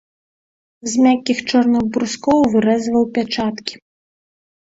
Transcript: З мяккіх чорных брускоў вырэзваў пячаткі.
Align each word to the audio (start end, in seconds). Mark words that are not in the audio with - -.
З 0.93 1.01
мяккіх 1.07 1.37
чорных 1.51 1.83
брускоў 1.97 2.39
вырэзваў 2.53 3.03
пячаткі. 3.17 3.75